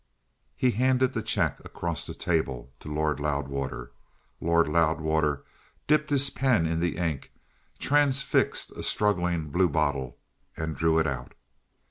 [0.55, 3.91] He handed the cheque across the table to Lord Loudwater.
[4.39, 5.45] Lord Loudwater
[5.85, 7.31] dipped his pen in the ink,
[7.77, 10.17] transfixed a struggling bluebottle,
[10.57, 11.35] and drew it out.